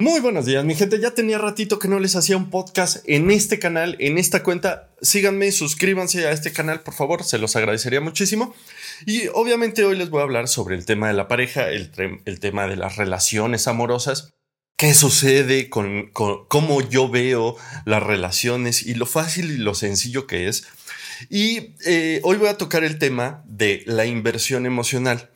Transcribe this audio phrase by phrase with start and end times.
[0.00, 0.98] Muy buenos días, mi gente.
[0.98, 4.88] Ya tenía ratito que no les hacía un podcast en este canal, en esta cuenta.
[5.02, 8.54] Síganme, suscríbanse a este canal, por favor, se los agradecería muchísimo.
[9.04, 11.90] Y obviamente hoy les voy a hablar sobre el tema de la pareja, el,
[12.40, 14.30] tema de las relaciones amorosas,
[14.78, 20.48] qué sucede con, cómo yo veo las relaciones y lo fácil y lo sencillo que
[20.48, 20.66] es.
[21.28, 25.28] Y eh, hoy voy a tocar el tema de la inversión emocional.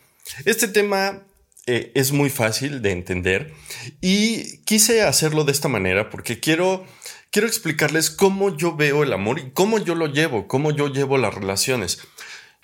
[0.47, 1.23] Este tema
[1.67, 3.55] eh, es muy fácil de entender
[4.03, 6.85] y quise hacerlo de esta manera porque quiero,
[7.31, 11.17] quiero explicarles cómo yo veo el amor y cómo yo lo llevo, cómo yo llevo
[11.17, 12.01] las relaciones.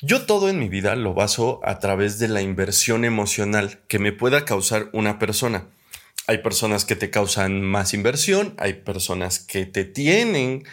[0.02, 4.12] Yo todo en mi vida lo baso a través de la inversión emocional que me
[4.12, 5.66] pueda causar una persona.
[6.26, 10.64] Hay personas que te causan más inversión, hay personas que te tienen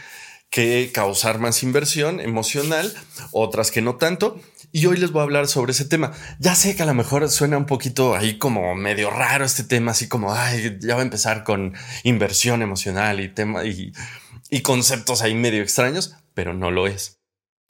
[0.49, 2.93] que causar más inversión emocional,
[3.31, 4.39] otras que no tanto.
[4.77, 6.11] Y hoy les voy a hablar sobre ese tema.
[6.37, 9.89] Ya sé que a lo mejor suena un poquito ahí como medio raro este tema,
[9.89, 13.91] así como, ay, ya va a empezar con inversión emocional y tema y,
[14.61, 17.17] conceptos ahí medio extraños, pero no lo es.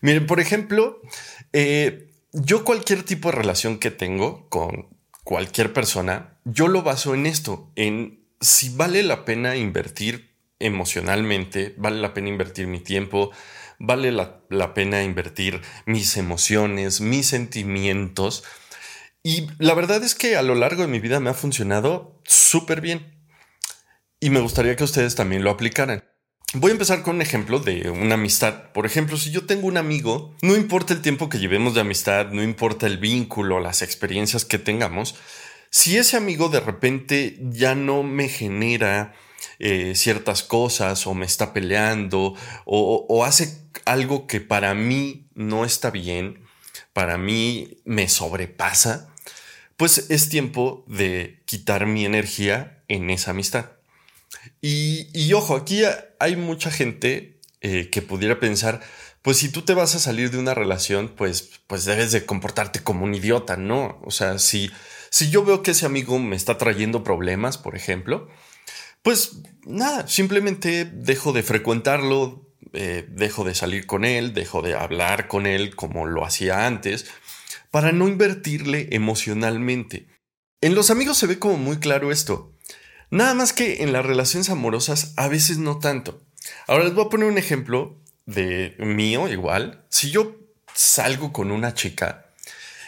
[0.02, 1.00] Miren, por ejemplo,
[1.54, 4.90] eh, yo cualquier tipo de relación que tengo con
[5.24, 12.02] cualquier persona, yo lo baso en esto, en si vale la pena invertir emocionalmente, vale
[12.02, 13.32] la pena invertir mi tiempo,
[13.80, 18.44] vale la, pena invertir mis emociones, mis sentimientos.
[19.24, 22.82] Y la verdad es que a lo largo de mi vida me ha funcionado súper
[22.82, 23.28] bien.
[24.20, 26.04] Y me gustaría que ustedes también lo aplicaran.
[26.54, 28.72] Voy a empezar con un ejemplo de una amistad.
[28.72, 32.32] Por ejemplo, si yo tengo un amigo, no importa el tiempo que llevemos de amistad,
[32.32, 35.16] no importa el vínculo, las experiencias que tengamos,
[35.70, 39.14] si ese amigo de repente ya no me genera
[39.60, 42.36] eh, ciertas cosas o me está peleando
[42.66, 46.44] o hace algo que para mí no está bien,
[46.94, 49.10] para mí me sobrepasa,
[49.78, 53.78] pues es tiempo de quitar mi energía en esa amistad.
[54.62, 55.84] Y, ojo, aquí
[56.20, 58.82] hay mucha gente eh, que pudiera pensar,
[59.22, 62.82] pues si tú te vas a salir de una relación, pues, pues debes de comportarte
[62.82, 64.02] como un idiota, ¿no?
[64.04, 64.72] O sea, si,
[65.10, 68.30] si yo veo que ese amigo me está trayendo problemas, por ejemplo,
[69.02, 75.28] pues nada, simplemente dejo de frecuentarlo, eh, dejo de salir con él, dejo de hablar
[75.28, 77.06] con él como lo hacía antes,
[77.72, 80.08] para no invertirle emocionalmente.
[80.62, 82.54] En los amigos se ve como muy claro esto.
[83.10, 86.22] Nada más que en las relaciones amorosas a veces no tanto.
[86.68, 89.86] Ahora les voy a poner un ejemplo de mío igual.
[89.90, 90.36] Si yo
[90.74, 92.32] salgo con una chica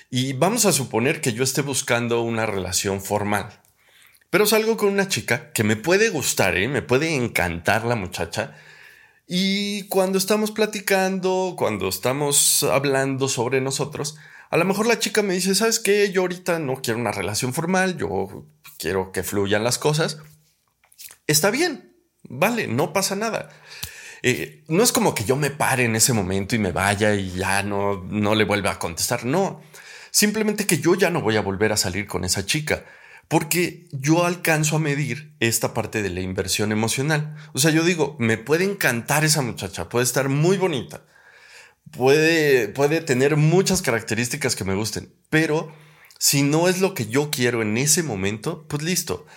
[0.09, 3.61] y vamos a suponer que yo esté buscando una relación formal,
[4.29, 6.67] pero salgo con una chica que me puede gustar, ¿eh?
[6.67, 8.56] me puede encantar la muchacha,
[9.31, 14.18] y cuando estamos platicando, cuando estamos hablando sobre nosotros,
[14.50, 16.12] a lo mejor la chica me dice, ¿sabes qué?
[16.12, 18.47] Yo ahorita no quiero una relación formal, yo
[18.79, 20.18] quiero que fluyan las cosas.
[21.28, 23.50] Está bien, vale, no pasa nada.
[24.23, 27.29] Eh, no es como que yo me pare en ese momento y me vaya y
[27.34, 29.62] ya no, no le vuelva a contestar, no.
[30.09, 32.84] Simplemente que yo ya no voy a volver a salir con esa chica
[33.29, 37.38] porque yo alcanzo a medir esta parte de la inversión emocional.
[37.53, 41.06] O sea, yo digo, me puede encantar esa muchacha, puede estar muy bonita,
[41.91, 45.72] puede, puede tener muchas características que me gusten, pero
[46.18, 49.28] si no es lo que yo quiero en ese momento, pues listo.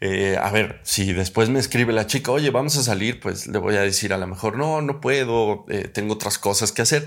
[0.00, 3.58] Eh, a ver, si después me escribe la chica, oye, vamos a salir, pues le
[3.58, 7.06] voy a decir a lo mejor, no, no puedo, eh, tengo otras cosas que hacer.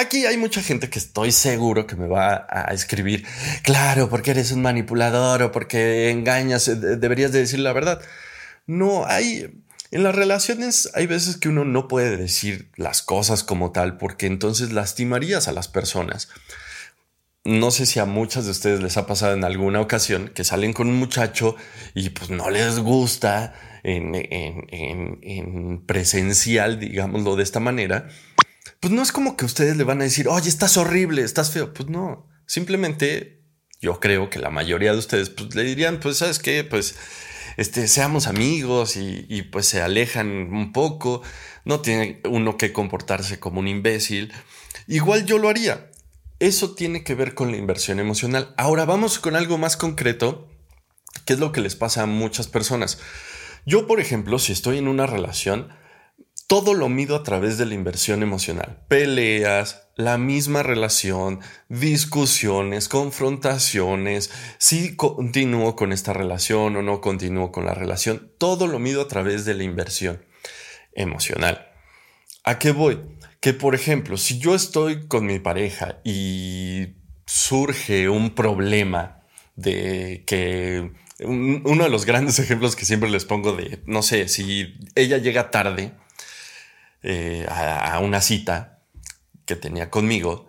[0.00, 3.26] Aquí hay mucha gente que estoy seguro que me va a escribir,
[3.62, 8.00] claro, porque eres un manipulador o porque engañas, eh, deberías de decir la verdad.
[8.66, 9.62] No, hay...
[9.90, 14.24] En las relaciones hay veces que uno no puede decir las cosas como tal porque
[14.24, 16.30] entonces lastimarías a las personas.
[17.44, 20.72] No sé si a muchas de ustedes les ha pasado en alguna ocasión que salen
[20.72, 21.56] con un muchacho
[21.94, 23.52] y pues no les gusta
[23.82, 28.08] en, en, en, en presencial, digámoslo de esta manera,
[28.80, 31.72] pues no es como que ustedes le van a decir, oye, estás horrible, estás feo.
[31.72, 33.42] Pues no, simplemente
[33.80, 36.64] yo creo que la mayoría de ustedes pues, le dirían, pues, ¿sabes qué?
[36.64, 36.96] Pues,
[37.56, 41.22] este, seamos amigos y, y pues se alejan un poco.
[41.64, 44.32] No tiene uno que comportarse como un imbécil.
[44.86, 45.90] Igual yo lo haría.
[46.38, 48.54] Eso tiene que ver con la inversión emocional.
[48.56, 50.48] Ahora vamos con algo más concreto,
[51.26, 52.98] que es lo que les pasa a muchas personas.
[53.66, 55.68] Yo, por ejemplo, si estoy en una relación,
[56.50, 58.82] todo lo mido a través de la inversión emocional.
[58.88, 61.38] Peleas, la misma relación,
[61.68, 68.32] discusiones, confrontaciones, si continúo con esta relación o no continúo con la relación.
[68.36, 70.24] Todo lo mido a través de la inversión
[70.92, 71.68] emocional.
[72.42, 72.98] ¿A qué voy?
[73.38, 79.22] Que por ejemplo, si yo estoy con mi pareja y surge un problema
[79.54, 84.74] de que uno de los grandes ejemplos que siempre les pongo de, no sé, si
[84.96, 85.92] ella llega tarde
[87.02, 88.82] eh, a, una cita
[89.46, 90.48] que tenía conmigo,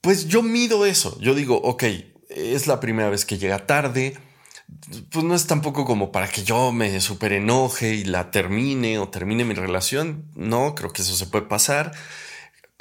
[0.00, 1.18] pues yo mido eso.
[1.20, 1.84] Yo digo, ok,
[2.28, 4.16] es la primera vez que llega tarde,
[5.10, 9.08] pues no es tampoco como para que yo me super enoje y la termine o
[9.08, 10.30] termine mi relación.
[10.34, 11.92] No, creo que eso se puede pasar.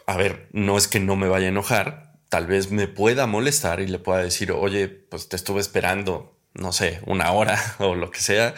[0.05, 3.79] A ver, no es que no me vaya a enojar, tal vez me pueda molestar
[3.79, 8.11] y le pueda decir, oye, pues te estuve esperando, no sé, una hora o lo
[8.11, 8.55] que sea.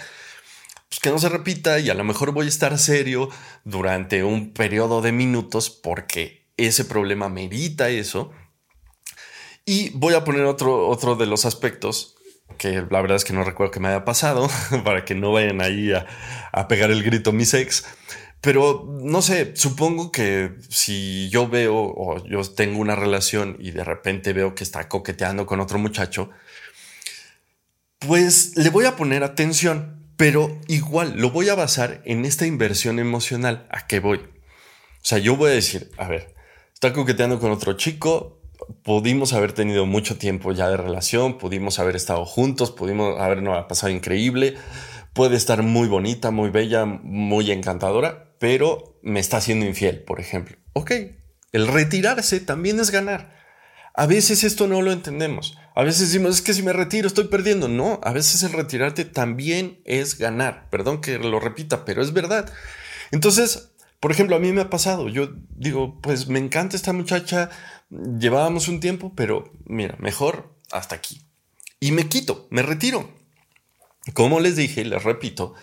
[0.91, 3.29] Pues que no se repita y a lo mejor voy a estar serio
[3.63, 8.33] durante un periodo de minutos porque ese problema merita eso.
[9.65, 12.17] Y voy a poner otro, otro de los aspectos
[12.57, 14.49] que la verdad es que no recuerdo que me haya pasado,
[14.83, 16.05] para que no vayan ahí a,
[16.51, 17.85] a pegar el grito mis ex.
[18.41, 23.85] Pero no sé, supongo que si yo veo o yo tengo una relación y de
[23.85, 26.31] repente veo que está coqueteando con otro muchacho,
[27.99, 32.99] pues le voy a poner atención, pero igual lo voy a basar en esta inversión
[32.99, 33.65] emocional.
[33.71, 34.17] ¿A qué voy?
[34.17, 36.35] O sea, yo voy a decir, a ver,
[36.75, 38.39] está coqueteando con otro chico,
[38.83, 43.91] pudimos haber tenido mucho tiempo ya de relación, pudimos haber estado juntos, pudimos habernos pasado
[43.91, 44.57] increíble,
[45.13, 50.55] puede estar muy bonita, muy bella, muy encantadora, pero me está haciendo infiel, por ejemplo.
[50.73, 50.91] Ok,
[51.51, 53.41] el retirarse también es ganar.
[53.95, 55.57] A veces esto no lo entendemos.
[55.73, 57.67] A veces decimos, es que si me retiro estoy perdiendo.
[57.67, 60.69] No, a veces el retirarte también es ganar.
[60.69, 62.51] Perdón que lo repita, pero es verdad.
[63.11, 65.07] Entonces, por ejemplo, a mí me ha pasado.
[65.07, 67.49] Yo digo, pues me encanta esta muchacha,
[67.89, 71.21] llevábamos un tiempo, pero mira, mejor hasta aquí.
[71.79, 73.09] Y me quito, me retiro.
[74.13, 75.53] Como les dije, les repito,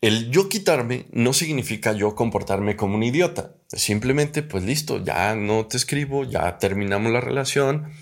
[0.00, 3.54] el yo quitarme no significa yo comportarme como un idiota.
[3.68, 7.92] Simplemente, pues listo, ya no te escribo, ya terminamos la relación,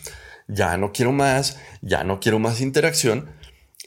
[0.52, 3.30] ya no quiero más, ya no quiero más interacción.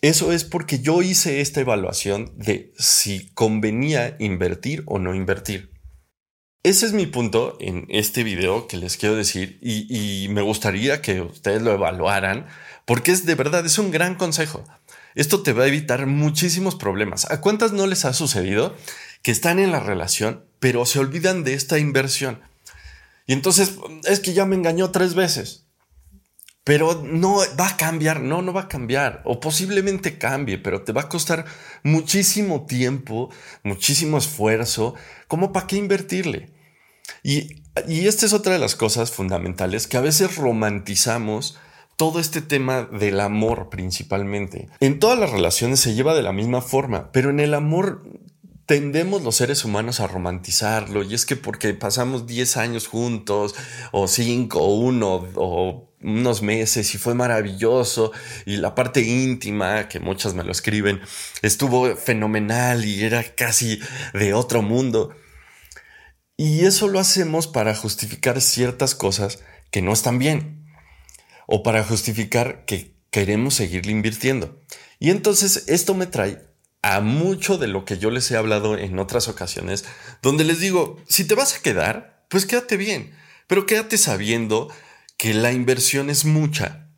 [0.02, 5.72] Eso es porque yo hice esta evaluación de si convenía invertir o no invertir.
[6.64, 11.22] Ese es mi punto en este video que les quiero decir y, me gustaría que
[11.22, 12.48] ustedes lo evaluaran
[12.86, 14.64] porque es de verdad, es un gran consejo.
[15.14, 17.30] Esto te va a evitar muchísimos problemas.
[17.30, 18.76] ¿A cuántas no les ha sucedido
[19.22, 22.42] que están en la relación pero se olvidan de esta inversión?
[23.28, 23.76] Y entonces
[24.06, 25.66] es que ya me engañó tres veces.
[26.64, 30.94] Pero no va a cambiar, no, no va a cambiar, o posiblemente cambie, pero te
[30.94, 31.46] va a costar
[31.84, 33.30] muchísimo tiempo,
[33.64, 34.96] muchísimo esfuerzo,
[35.28, 36.52] como para qué invertirle.
[37.22, 41.58] Y, y esta es otra de las cosas fundamentales que a veces romantizamos
[41.98, 44.70] todo este tema del amor principalmente.
[44.80, 48.04] En todas las relaciones se lleva de la misma forma, pero en el amor
[48.66, 53.56] tendemos los seres humanos a romantizarlo y es que porque pasamos 10 años juntos
[53.92, 58.12] o 5 o 1 o unos meses y fue maravilloso
[58.46, 61.02] y la parte íntima, que muchas me lo escriben,
[61.42, 63.80] estuvo fenomenal y era casi
[64.14, 65.16] de otro mundo.
[66.38, 69.40] Y eso lo hacemos para justificar ciertas cosas
[69.72, 70.66] que no están bien
[71.48, 74.62] o para justificar que queremos seguirle invirtiendo.
[75.00, 76.42] Y entonces esto me trae
[76.82, 79.86] a mucho de lo que yo les he hablado en otras ocasiones,
[80.22, 83.16] donde les digo, si te vas a quedar, pues quédate bien,
[83.48, 84.70] pero quédate sabiendo
[85.18, 86.90] que la inversión es mucha.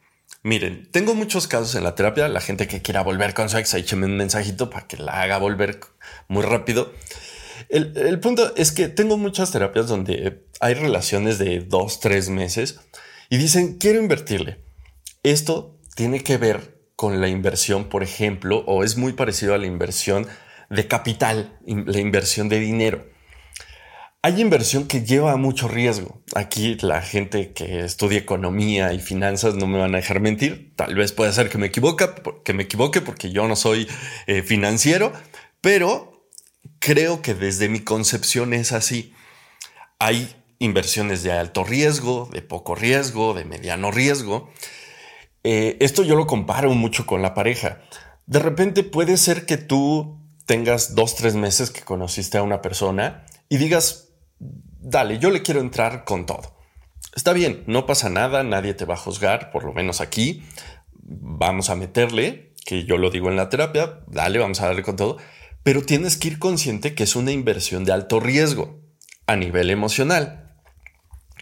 [0.44, 3.74] Miren, tengo muchos casos en la terapia, la gente que quiera volver con su ex,
[3.74, 5.80] écheme un mensajito para que la haga volver
[6.28, 6.94] muy rápido.
[7.70, 12.80] El, punto es que tengo muchas terapias donde hay relaciones de dos, tres meses
[13.30, 14.60] y dicen, quiero invertirle.
[15.24, 19.66] Esto tiene que ver con la inversión, por ejemplo, o es muy parecido a la
[19.66, 20.28] inversión
[20.70, 23.15] de capital, la inversión de dinero.
[24.26, 26.20] Hay inversión que lleva mucho riesgo.
[26.34, 30.74] Aquí la gente que estudia economía y finanzas no me van a dejar mentir.
[30.76, 32.10] Tal vez puede ser que me equivoque,
[32.44, 33.88] que me equivoque porque yo no soy
[34.26, 35.14] eh, financiero,
[35.62, 36.28] pero
[36.80, 39.14] creo que desde mi concepción es así.
[40.00, 44.50] Hay inversiones de alto riesgo, de poco riesgo, de mediano riesgo.
[45.44, 47.80] Eh, esto yo lo comparo mucho con la pareja.
[48.26, 53.28] De repente puede ser que tú tengas dos, tres meses que conociste a una persona
[53.50, 54.05] y digas,
[54.86, 56.56] dale, yo le quiero entrar con todo.
[57.16, 60.44] Está bien, no pasa nada, nadie te va a juzgar, por lo menos aquí.
[60.94, 64.96] Vamos a meterle, que yo lo digo en la terapia, dale, vamos a darle con
[64.96, 65.18] todo
[65.66, 68.82] pero tienes que ir consciente que es una inversión de alto riesgo
[69.26, 70.54] a nivel emocional,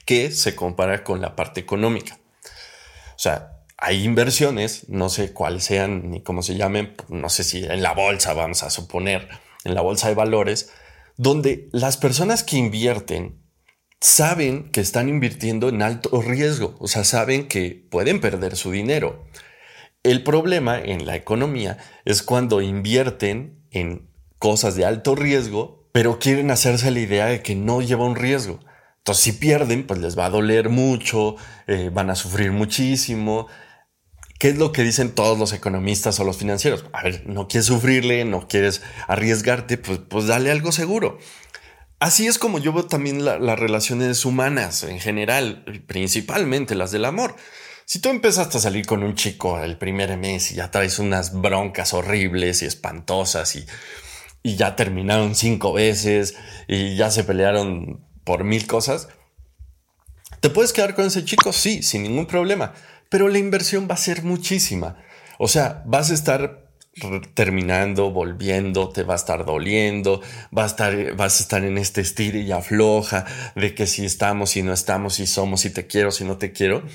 [0.06, 2.18] que se compara con la parte económica.
[3.18, 7.66] O sea, hay inversiones, no sé cuáles sean ni cómo se llamen, no sé si
[7.66, 9.28] en la bolsa, vamos a suponer,
[9.66, 10.72] en la bolsa de valores,
[11.18, 13.44] donde las personas que invierten
[14.00, 19.26] saben que están invirtiendo en alto riesgo, o sea, saben que pueden perder su dinero.
[20.04, 26.52] El problema en la economía es cuando invierten en cosas de alto riesgo, pero quieren
[26.52, 28.60] hacerse la idea de que no lleva un riesgo.
[28.98, 33.48] Entonces, si pierden, pues les va a doler mucho, eh, van a sufrir muchísimo.
[34.44, 36.84] ¿Qué es lo que dicen todos los economistas o los financieros?
[36.92, 41.18] A ver, no quieres sufrirle, no quieres arriesgarte, pues, pues dale algo seguro.
[42.00, 47.38] Así es como yo veo también las relaciones humanas en general, principalmente las del amor.
[47.86, 51.32] Si tú empezaste a salir con un chico el primer mes y ya traes unas
[51.32, 53.66] broncas horribles y espantosas y,
[54.44, 56.36] y ya terminaron cinco veces
[56.68, 59.08] y ya se pelearon por mil cosas,
[60.42, 61.54] ¿te puedes quedar con ese chico?
[61.54, 62.74] Sí, sin ningún problema,
[63.14, 64.98] pero la inversión va a ser muchísima.
[65.38, 66.66] O sea, vas a estar
[67.36, 70.20] terminando, volviendo, te va a estar doliendo,
[70.58, 74.50] va a estar, vas a estar en este estilo y afloja de que si estamos,
[74.50, 76.88] si no estamos, si somos, si te quiero, si no te quiero.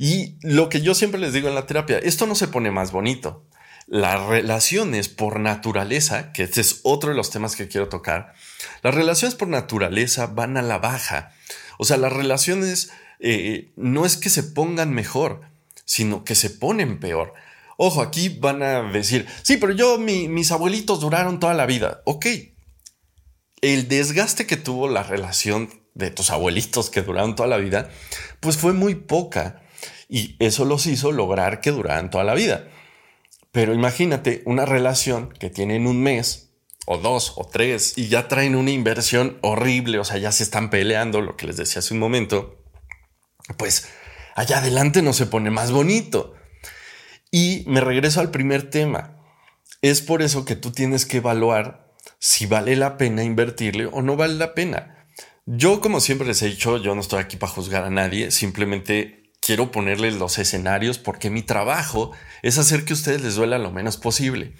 [0.00, 2.90] Y lo que yo siempre les digo en la terapia, esto no se pone más
[2.90, 3.46] bonito.
[3.86, 8.34] Las relaciones por naturaleza, que este es otro de los temas que quiero tocar,
[8.82, 11.30] las relaciones por naturaleza van a la baja.
[11.78, 12.90] O sea, las relaciones
[13.24, 15.51] eh, no es que se pongan mejor,
[15.92, 17.34] sino que se ponen peor.
[17.76, 22.00] Ojo, aquí van a decir, sí, pero yo, mis abuelitos duraron toda la vida.
[22.06, 22.24] Ok,
[23.60, 27.90] el desgaste que tuvo la relación de tus abuelitos que duraron toda la vida,
[28.40, 29.64] pues fue muy poca.
[30.08, 32.70] Y eso los hizo lograr que duraran toda la vida.
[33.50, 36.54] Pero imagínate una relación que tienen un mes
[36.86, 40.70] o dos o tres y ya traen una inversión horrible, o sea, ya se están
[40.70, 42.64] peleando, lo que les decía hace un momento,
[43.58, 43.88] pues
[44.34, 46.34] allá adelante no se pone más bonito.
[47.30, 49.16] Y me regreso al primer tema.
[49.80, 54.16] Es por eso que tú tienes que evaluar si vale la pena invertirle o no
[54.16, 55.06] vale la pena.
[55.44, 59.32] Yo, como siempre les he dicho, yo no estoy aquí para juzgar a nadie, simplemente
[59.40, 62.12] quiero ponerles los escenarios porque mi trabajo
[62.42, 64.54] es hacer que a ustedes les duela lo menos posible.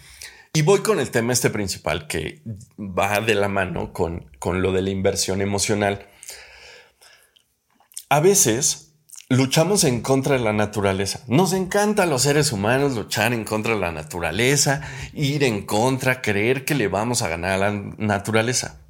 [0.52, 2.42] Y voy con el tema este principal que
[2.78, 6.08] va de la mano con, con lo de la inversión emocional.
[8.08, 8.91] A veces
[9.28, 11.20] luchamos en contra de la naturaleza.
[11.26, 16.22] Nos encanta a los seres humanos luchar en contra de la naturaleza, ir en contra,
[16.22, 18.80] creer que le vamos a ganar a la naturaleza.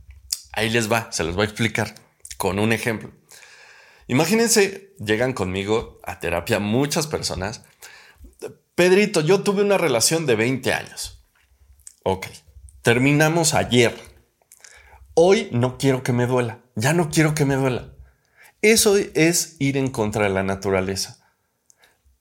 [0.53, 1.95] Ahí les va, se los voy a explicar
[2.37, 3.11] con un ejemplo.
[4.09, 7.62] Imagínense, llegan conmigo a terapia muchas personas.
[8.75, 11.25] Pedrito, yo tuve una relación de 20 años.
[12.05, 12.27] Ok,
[12.83, 13.95] terminamos ayer.
[15.15, 16.61] Hoy no quiero que me duela.
[16.75, 17.93] Ya no quiero que me duela.
[18.62, 21.19] Eso es ir en contra de la naturaleza.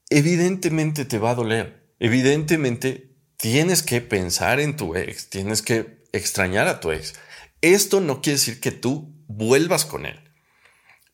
[0.09, 1.93] Evidentemente te va a doler.
[1.99, 5.29] Evidentemente tienes que pensar en tu ex.
[5.29, 7.13] Tienes que extrañar a tu ex.
[7.61, 10.19] Esto no quiere decir que tú vuelvas con él.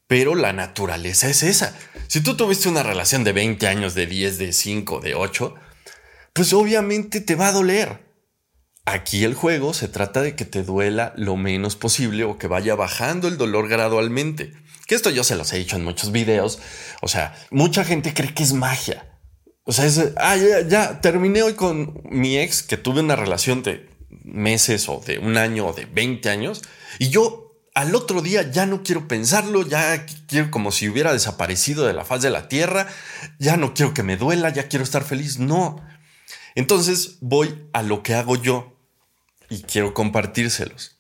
[0.07, 1.77] Pero la naturaleza es esa.
[2.07, 5.55] Si tú tuviste una relación de 20 años, de 10, de 5, de 8,
[6.31, 8.07] pues obviamente te va a doler.
[8.86, 12.75] Aquí el juego se trata de que te duela lo menos posible o que vaya
[12.75, 14.53] bajando el dolor gradualmente.
[14.88, 16.60] Que esto yo se los he dicho en muchos videos.
[17.01, 19.06] O sea, mucha gente cree que es magia.
[19.63, 23.63] O sea, es, ah, ya, ya terminé hoy con mi ex que tuve una relación
[23.63, 26.62] de meses o de un año o de 20 años
[27.00, 31.86] y yo al otro día ya no quiero pensarlo, ya quiero como si hubiera desaparecido
[31.86, 32.88] de la faz de la tierra,
[33.38, 35.38] ya no quiero que me duela, ya quiero estar feliz.
[35.38, 35.86] No.
[36.56, 38.75] Entonces voy a lo que hago yo
[39.48, 40.98] y quiero compartírselos.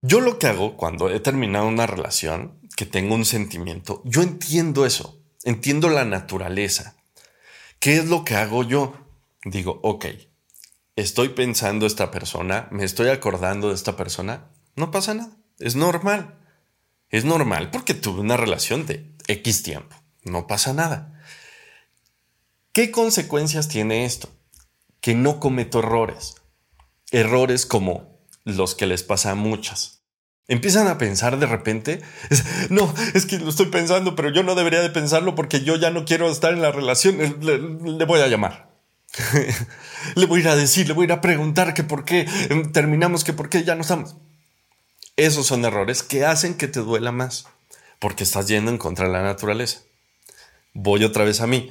[0.00, 4.86] Yo lo que hago cuando he terminado una relación, que tengo un sentimiento, yo entiendo
[4.86, 6.96] eso, entiendo la naturaleza.
[7.78, 8.94] ¿Qué es lo que hago yo?
[9.44, 10.06] Digo, ok,
[10.96, 16.38] estoy pensando esta persona, me estoy acordando de esta persona, no pasa nada es normal.
[17.10, 19.94] Es normal porque tuve una relación de X tiempo.
[20.24, 21.22] No pasa nada.
[22.72, 24.28] ¿Qué consecuencias tiene esto?
[25.00, 26.36] Que no cometo errores.
[27.10, 29.99] Errores como los que les pasa a muchas.
[30.50, 32.02] Empiezan a pensar de repente,
[32.70, 35.92] no, es que lo estoy pensando, pero yo no debería de pensarlo porque yo ya
[35.92, 37.18] no quiero estar en la relación.
[37.40, 38.68] Le, le voy a llamar.
[40.16, 42.26] le voy a ir a decir, le voy a ir a preguntar que por qué
[42.72, 44.16] terminamos, que por qué ya no estamos.
[45.14, 47.46] Esos son errores que hacen que te duela más,
[48.00, 49.82] porque estás yendo en contra de la naturaleza.
[50.74, 51.70] Voy otra vez a mí.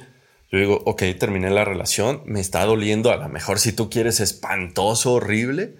[0.50, 4.20] Yo digo, ok, terminé la relación, me está doliendo, a lo mejor si tú quieres
[4.20, 5.76] espantoso, horrible,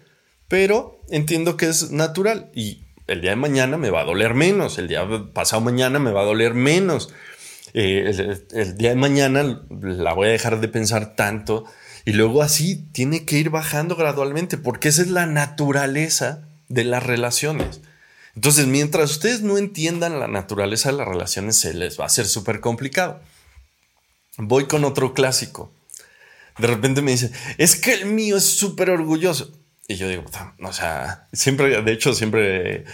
[0.48, 4.78] pero entiendo que es natural y el día de mañana me va a doler menos,
[4.78, 7.12] el día pasado mañana me va a doler menos,
[7.74, 11.64] eh, el, día de mañana la voy a dejar de pensar tanto
[12.04, 17.02] y luego así tiene que ir bajando gradualmente porque esa es la naturaleza de las
[17.02, 17.80] relaciones.
[18.36, 22.26] Entonces, mientras ustedes no entiendan la naturaleza de las relaciones, se les va a hacer
[22.26, 23.20] súper complicado.
[24.38, 25.72] Voy con otro clásico.
[26.58, 29.50] de repente me dice, es que el mío es súper orgulloso.
[29.90, 30.22] Y yo digo,
[30.62, 32.84] o sea, siempre, de hecho, siempre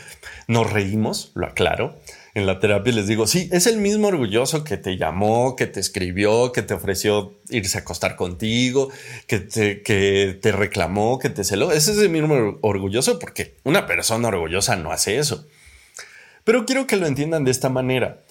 [0.49, 2.01] nos reímos, lo aclaro.
[2.33, 5.79] En la terapia les digo, sí, es el mismo orgulloso que te llamó, que te
[5.79, 8.91] escribió, que te ofreció irse a acostar contigo,
[9.27, 11.71] que te, que te reclamó, que te celó.
[11.71, 15.47] Ese es el mismo orgulloso porque una persona orgullosa no hace eso.
[16.45, 18.23] Pero quiero que lo entiendan de esta manera.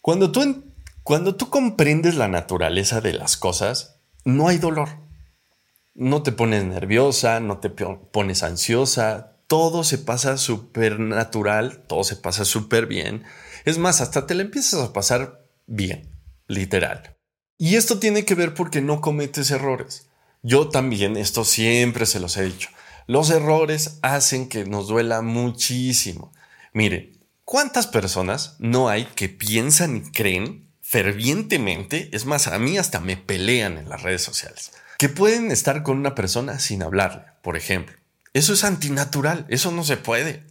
[0.00, 0.64] Cuando tú,
[1.02, 5.05] cuando tú comprendes la naturaleza de las cosas, no hay dolor
[5.96, 12.16] no te pones nerviosa, no te pones ansiosa, todo se pasa súper natural, todo se
[12.16, 13.24] pasa súper bien.
[13.64, 16.10] Es más, hasta te le empiezas a pasar bien,
[16.46, 17.16] literal.
[17.58, 20.08] Y esto tiene que ver porque no cometes errores.
[20.42, 22.68] Yo también, esto siempre se los he dicho.
[23.06, 26.32] Los errores hacen que nos duela muchísimo.
[26.74, 32.10] Mire, ¿cuántas personas no hay que piensan y creen fervientemente?
[32.12, 35.98] Es más, a mí hasta me pelean en las redes sociales que pueden estar con
[35.98, 37.96] una persona sin hablarle, por ejemplo.
[38.32, 40.44] Eso es antinatural, eso no se puede.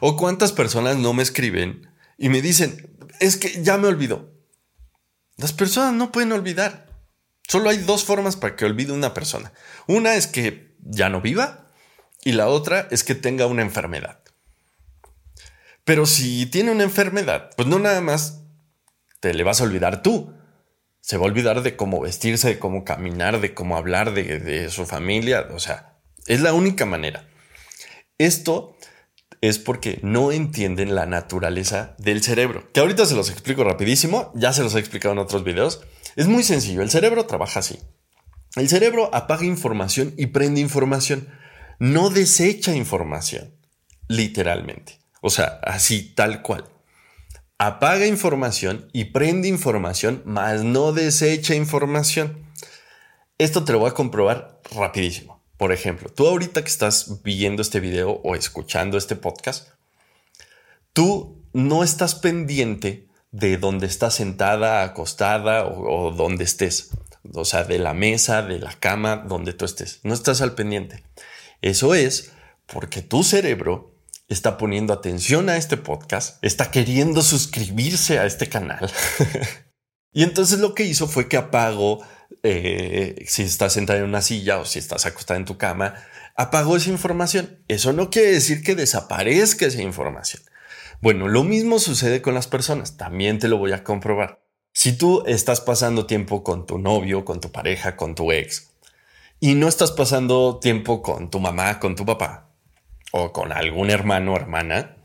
[0.00, 4.30] O cuántas personas no me escriben y me dicen, es que ya me olvidó.
[5.36, 6.88] Las personas no pueden olvidar.
[7.46, 9.52] Solo hay dos formas para que olvide una persona.
[9.86, 11.68] Una es que ya no viva
[12.24, 14.20] y la otra es que tenga una enfermedad.
[15.84, 18.40] Pero si tiene una enfermedad, pues no nada más
[19.20, 20.34] te le vas a olvidar tú,
[21.00, 24.86] se va a olvidar de cómo vestirse, de cómo caminar, de cómo hablar de, su
[24.86, 25.48] familia.
[25.52, 27.28] O sea, es la única manera.
[28.18, 28.76] Esto
[29.40, 32.70] es porque no entienden la naturaleza del cerebro.
[32.72, 35.82] Que ahorita se los explico rapidísimo, ya se los he explicado en otros videos.
[36.16, 37.78] Es muy sencillo, el cerebro trabaja así.
[38.56, 41.28] El cerebro apaga información y prende información,
[41.78, 43.54] no desecha información,
[44.08, 44.98] literalmente.
[45.20, 46.64] O sea, así tal cual
[47.58, 52.46] apaga información y prende información, más no desecha información.
[53.36, 55.42] Esto te lo voy a comprobar rapidísimo.
[55.56, 59.70] Por ejemplo, tú ahorita que estás viendo este video o escuchando este podcast,
[60.92, 66.90] tú no estás pendiente de dónde estás sentada, acostada o, o donde estés.
[67.34, 70.00] O sea, de la mesa, de la cama, donde tú estés.
[70.04, 71.02] No estás al pendiente.
[71.60, 72.32] Eso es
[72.66, 73.97] porque tu cerebro
[74.28, 78.90] está poniendo atención a este podcast, está queriendo suscribirse a este canal.
[80.12, 82.00] y entonces lo que hizo fue que apagó,
[82.42, 85.94] eh, si estás sentada en una silla o si estás acostada en tu cama,
[86.36, 87.64] apagó esa información.
[87.68, 90.42] Eso no quiere decir que desaparezca esa información.
[91.00, 94.42] Bueno, lo mismo sucede con las personas, también te lo voy a comprobar.
[94.72, 98.74] Si tú estás pasando tiempo con tu novio, con tu pareja, con tu ex,
[99.40, 102.47] y no estás pasando tiempo con tu mamá, con tu papá,
[103.12, 104.96] o con algún hermano o hermana,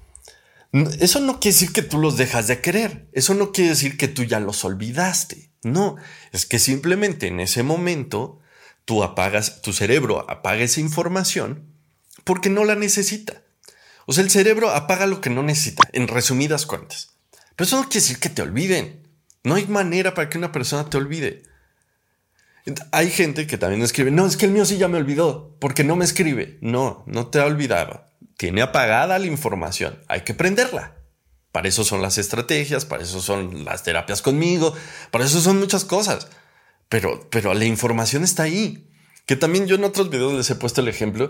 [1.00, 3.08] eso no quiere decir que tú los dejas de querer.
[3.14, 5.52] Eso no quiere decir que tú ya los olvidaste.
[5.64, 5.96] No,
[6.32, 8.40] es que simplemente en ese momento
[8.86, 11.68] tú apagas, tu cerebro apaga esa información
[12.24, 13.44] porque no la necesita.
[14.06, 17.12] O sea, el cerebro apaga lo que no necesita, en resumidas cuentas.
[17.56, 19.08] Pero eso no quiere decir que te olviden.
[19.44, 21.44] No hay manera para que una persona te olvide.
[22.92, 25.84] Hay gente que también escribe, no, es que el mío sí ya me olvidó, porque
[25.84, 26.58] no me escribe.
[26.62, 28.06] No, no te ha olvidado.
[28.38, 30.96] Tiene apagada la información, hay que prenderla.
[31.52, 34.74] Para eso son las estrategias, para eso son las terapias conmigo,
[35.12, 36.28] para eso son muchas cosas.
[36.90, 38.90] Pero, pero la información está ahí.
[39.26, 41.30] Que también yo en otros videos les he puesto el ejemplo.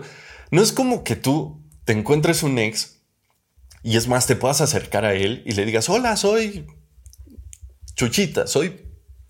[0.50, 3.02] No es como que tú te encuentres un ex
[3.84, 6.66] y es más, te puedas acercar a él y le digas, hola, soy
[7.94, 8.83] Chuchita, soy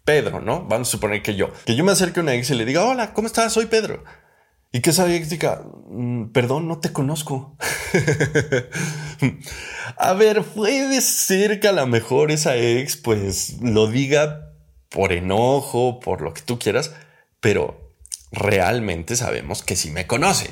[0.05, 0.65] Pedro, ¿no?
[0.65, 1.51] Vamos a suponer que yo.
[1.65, 3.53] Que yo me acerque a una ex y le diga, hola, ¿cómo estás?
[3.53, 4.05] Soy Pedro.
[4.71, 7.57] Y que esa ex diga, mm, perdón, no te conozco.
[9.97, 14.53] a ver, puede ser que a lo mejor esa ex pues lo diga
[14.91, 16.93] por enojo, por lo que tú quieras,
[17.41, 17.95] pero
[18.31, 20.51] realmente sabemos que sí me conoce.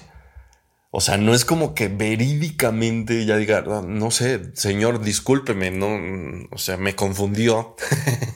[0.90, 6.46] O sea, no es como que verídicamente ya diga, ah, no sé, señor, discúlpeme, no,
[6.50, 7.76] o sea, me confundió.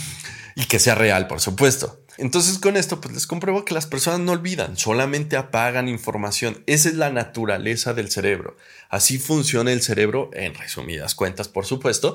[0.69, 2.01] que sea real, por supuesto.
[2.19, 6.63] Entonces con esto pues les compruebo que las personas no olvidan, solamente apagan información.
[6.67, 8.57] Esa es la naturaleza del cerebro.
[8.89, 12.15] Así funciona el cerebro en resumidas cuentas, por supuesto.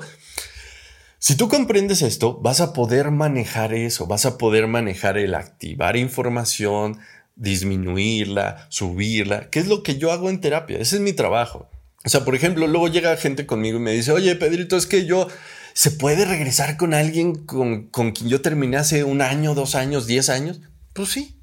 [1.18, 5.96] Si tú comprendes esto, vas a poder manejar eso, vas a poder manejar el activar
[5.96, 7.00] información,
[7.34, 10.78] disminuirla, subirla, que es lo que yo hago en terapia.
[10.78, 11.70] Ese es mi trabajo.
[12.04, 15.06] O sea, por ejemplo, luego llega gente conmigo y me dice, oye, Pedrito, es que
[15.06, 15.26] yo
[15.74, 20.30] ¿Se puede regresar con alguien con, quien yo terminé hace un año, dos años, diez
[20.30, 20.60] años?
[20.94, 21.42] Pues sí.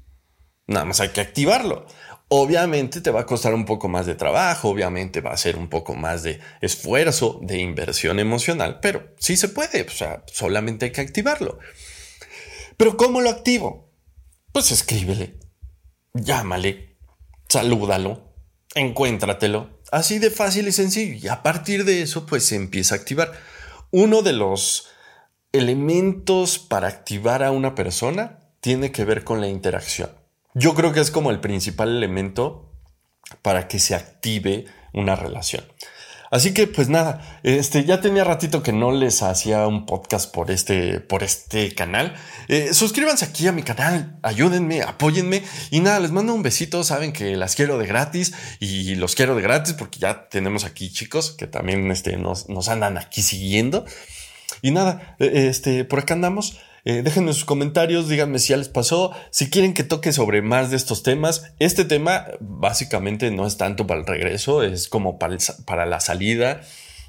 [0.66, 1.86] Nada más hay que activarlo.
[2.28, 5.68] Obviamente te va a costar un poco más de trabajo, obviamente va a ser un
[5.68, 10.92] poco más de esfuerzo, de inversión emocional, pero sí se puede, o sea, solamente hay
[10.92, 11.58] que activarlo.
[12.78, 13.92] Pero ¿cómo lo activo?
[14.52, 15.38] pues escríbele,
[16.12, 16.96] llámale,
[17.48, 18.34] salúdalo,
[18.74, 19.80] encuéntratelo.
[19.90, 21.18] Así de fácil y sencillo.
[21.22, 23.32] Y a partir de eso, pues se empieza a activar.
[23.94, 24.88] Uno de los
[25.52, 30.10] elementos para activar a una persona tiene que ver con la interacción.
[30.54, 32.70] Yo creo que es como el principal elemento
[33.42, 35.64] para que se active una relación.
[36.32, 40.50] Así que pues nada, este ya tenía ratito que no les hacía un podcast por
[40.50, 42.14] este, por este canal.
[42.48, 46.84] Eh, suscríbanse aquí a mi canal, ayúdenme, apóyenme y nada, les mando un besito.
[46.84, 50.90] Saben que las quiero de gratis y los quiero de gratis porque ya tenemos aquí
[50.90, 53.84] chicos que también este, nos, nos andan aquí siguiendo.
[54.62, 56.58] Y nada, eh, este, por acá andamos.
[56.84, 60.70] Eh, déjenme sus comentarios, díganme si ya les pasó, si quieren que toque sobre más
[60.70, 61.44] de estos temas.
[61.58, 66.60] Este tema básicamente no es tanto para el regreso, es como para, para la salida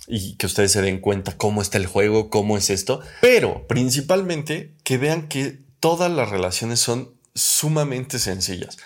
[0.07, 4.73] y que ustedes se den cuenta cómo está el juego, cómo es esto, pero principalmente
[4.83, 8.77] que vean que todas las relaciones son sumamente sencillas.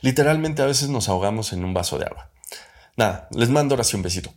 [0.00, 2.30] Literalmente a veces nos ahogamos en un vaso de agua.
[2.96, 4.32] Nada, les mando ahora sí un besito.